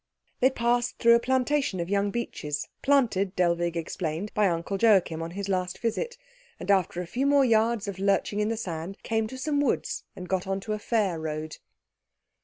[0.39, 5.29] They passed through a plantation of young beeches, planted, Dellwig explained, by Uncle Joachim on
[5.37, 6.17] his last visit;
[6.59, 10.03] and after a few more yards of lurching in the sand came to some woods
[10.15, 11.57] and got on to a fair road.